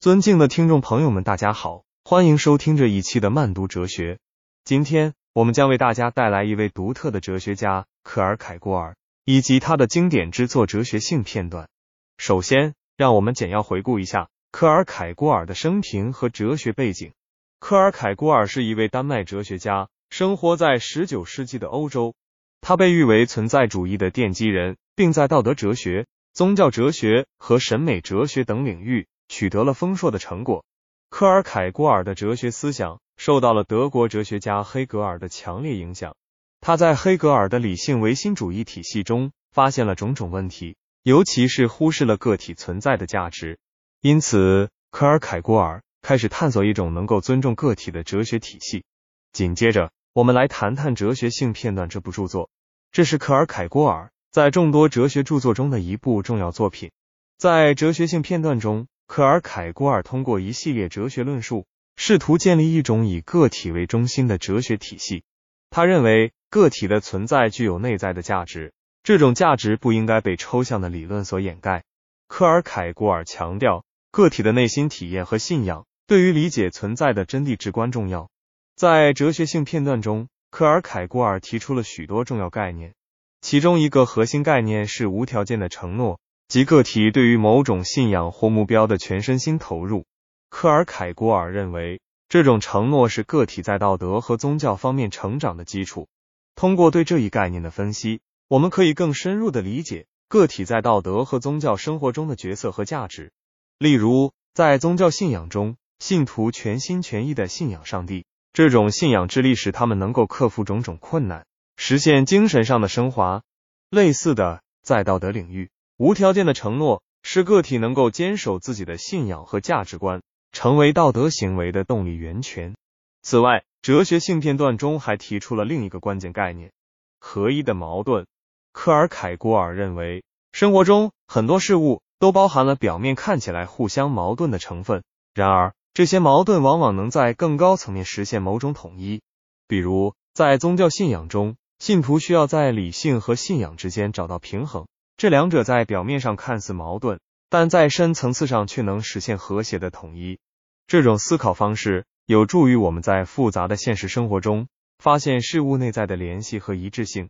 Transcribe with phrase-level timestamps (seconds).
[0.00, 4.18] 尊敬的听众朋友们，大家好，欢迎收听这一期的慢读哲学。
[4.64, 11.68] 今天我们将为大家带来一位独特的哲学家克尔凯郭尔，以及他的经典之作哲学性片段。
[12.16, 17.12] 首先，让我们简要回顾一下克尔凯郭尔的生平和哲学背景。
[17.58, 22.14] 克尔凯郭尔是一位丹麦哲学家，生活在十九世纪的欧洲。
[22.62, 29.06] 他被誉为存在主义的奠基人，并在道德哲学、宗教哲学和审美哲学等领域。
[29.30, 30.64] 取得了丰硕的成果。
[31.08, 36.16] 科尔凯郭尔的哲学思想受到了德国哲学家黑格尔的强烈影响。
[36.60, 43.58] 他在黑格尔的理性唯心主义体系中发现了种种问题，尤其是忽视了个体存在的价值。
[44.00, 48.84] 因此，科尔凯郭尔开始探索一种能够尊重个体的哲学体系。
[49.32, 52.50] 紧接着，我们来谈谈《哲学性片段》这部著作。
[52.90, 56.90] 这是科尔凯郭尔在众多哲学著作中的一部重要作品。
[57.38, 58.88] 在《哲学性片段》中。
[59.10, 65.24] 克尔凯郭尔通过一系列哲学论述，试图建立一种以个体为中心的哲学体系。
[65.68, 71.82] 他认为个体的存在具有内在的价值，这种价值不应该被抽象的理论所掩盖。
[72.28, 78.30] 克尔凯郭尔强调，个体的内心体验和信仰对于理解存在的真谛至关重要。
[78.76, 82.94] 在哲学性片段中，克尔凯郭尔提出了许多重要概念，
[83.40, 86.20] 其中一个核心概念是无条件的承诺。
[86.50, 90.04] 即个体对于某种信仰或目标的全身心投入。
[90.48, 96.08] 科尔凯郭尔认为，这种承诺是个体在道德和宗教方面成长的基础。
[96.56, 103.30] 通过对这一概念的分析，我们可以更深入的理解个体在道德和宗教生活中的角色和价值。
[103.78, 113.44] 例如，在宗教信仰中，信徒全心全意的信仰上帝，这种信仰之力使他们能够克服种种困难，实现精神上的升华。
[113.88, 115.70] 类似的，在道德领域。
[116.00, 122.74] 无条件的承诺是个体能够坚守自己的信仰和价值观，成为道德行为的动力源泉。
[123.20, 126.72] 此外，哲学性片段中还提出了另一个关键概念——
[127.20, 128.26] 合一的矛盾。
[128.72, 135.02] 科尔凯郭尔认为，生活中很多事物都包含了表面看起来互相矛盾的成分，
[135.34, 139.20] 然而这些矛盾往往能在更高层面实现某种统一。
[139.68, 144.86] 比如，在宗教信仰中，信徒需要在理性和信仰之间找到平衡。
[145.20, 147.20] 这两者在表面上看似矛盾，
[147.50, 150.38] 但在深层次上却能实现和谐的统一。
[150.86, 154.66] 这种思考方式有助于我们在复杂的现实生活中
[154.98, 157.28] 发现事物内在的联系和一致性。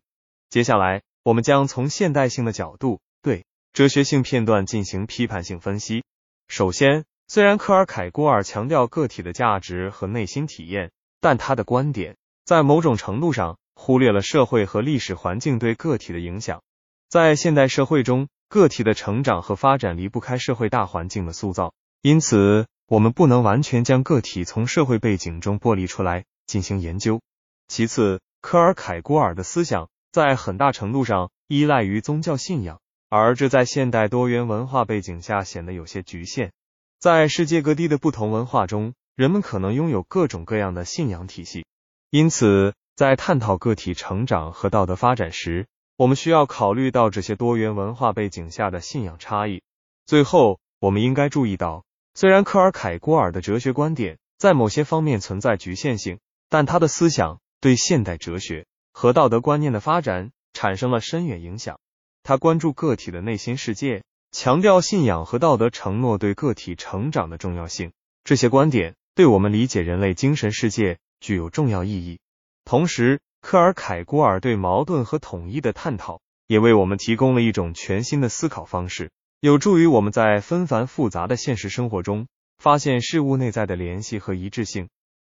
[0.49, 3.43] 接下来，我们将从现代性的角度对
[3.73, 6.05] 哲学性片段进行批判性分析。
[6.47, 12.15] 首先，虽然科尔凯郭尔强调个体的价值和内心体验，但他的观点
[12.45, 16.61] 在某种程度上忽略了社会和历史环境对个体的影响。
[17.11, 27.19] 在现代社会中，个体的成长和发展离不开社会大环境的塑造，因此我们不能完全将个体从社会背景中剥离出来进行研究。
[27.67, 32.79] 其次，科尔凯郭尔的思想在很大程度上依赖于宗教信仰，
[33.09, 36.53] 而这在现代多元文化背景下显得有些局限。
[36.97, 41.65] 在世界各地的不同文化中，人们可能拥有各种各样的信仰体系，
[42.09, 45.67] 因此在探讨个体成长和道德发展时，
[46.01, 49.61] 我们需要考虑到这些多元文化背景下的信仰差异。
[50.07, 51.85] 最后，我们应该注意到，
[52.15, 56.17] 虽然科尔凯郭尔的哲学观点在某些方面存在局限性，
[56.49, 61.79] 但他的思想对现代哲学和道德观念的发展产生了深远影响。
[62.23, 64.01] 他关注个体的内心世界，
[64.31, 67.91] 强调信仰和道德承诺对个体成长的重要性。
[68.23, 72.17] 这些观点对我们理解人类精神世界具有重要意义。
[72.65, 82.27] 同时，科尔凯郭尔对矛盾和统一的探讨，也为我们提供了一种全新的思考方式，有助于我们在纷繁复杂的现实生活中
[82.59, 84.87] 发现事物内在的联系和一致性。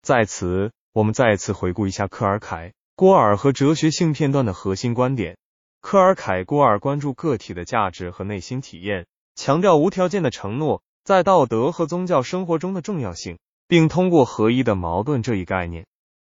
[0.01, 5.35] 在此，我们再次回顾一下科尔凯郭尔和哲学性片段的核心观点。
[5.81, 15.85] 科尔凯郭尔关注个体的价值和内心体验，强调无条件的承诺在道德和宗教生活中的重要性，并通过合一的矛盾这一概念。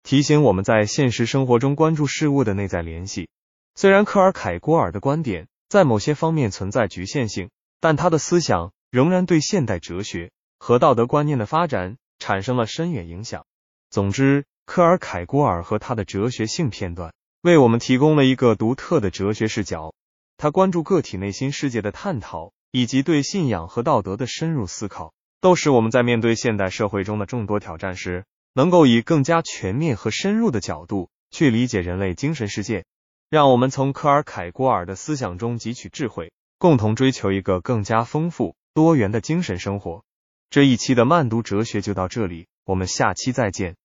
[0.02, 3.28] 提醒我们在现实生活中关注事物的内在联系。
[3.74, 7.50] 虽然科尔凯郭尔的观点在某些方面存在局限性，
[7.80, 13.46] 但他的思想仍然对现代哲学和道德观念的发展产生了深远影响。
[13.90, 19.94] 总之，科尔凯郭尔和他的哲学性片段为我们提供了一个独特的哲学视角。
[20.36, 28.24] 他关注个体内心世界的探讨，以及对信仰和道德的深入思考，都使我们在面对现代社会中的众多挑战时。
[28.54, 32.84] 能够以更加全面和深入的角度去理解人类精神世界，
[33.30, 40.04] 让我们从科尔凯郭尔的思想中汲取智慧，共同追求一个更加丰富多元的精神生活。
[40.50, 43.76] 这一期的慢读哲学就到这里，我们下期再见。